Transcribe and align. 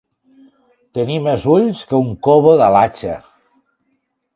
Tenir 0.99 1.19
més 1.27 1.47
ulls 1.57 1.85
que 1.93 2.03
un 2.07 2.11
covo 2.31 2.59
d'alatxa. 2.63 3.23